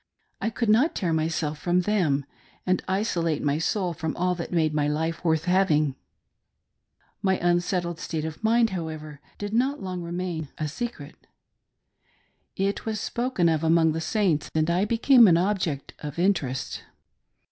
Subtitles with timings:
[0.41, 2.25] I could not tear myself from them,
[2.65, 5.93] and isolate my soul from all that made life worth having.
[7.21, 10.83] My unsettled state of mind, however, did not long remain l60 .THE DOINGS OF THE
[10.83, 11.13] LONDON CONFERENCE.
[11.13, 11.13] a
[12.65, 12.75] secret.
[12.79, 16.81] It was spoken of among the Saints, and I became an, object of interest.